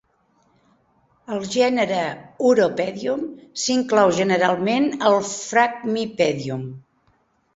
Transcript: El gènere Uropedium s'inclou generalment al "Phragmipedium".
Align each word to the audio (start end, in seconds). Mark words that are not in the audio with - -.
El 1.35 1.43
gènere 1.55 1.99
Uropedium 2.51 3.21
s'inclou 3.63 4.15
generalment 4.21 4.89
al 5.11 5.19
"Phragmipedium". 5.33 6.65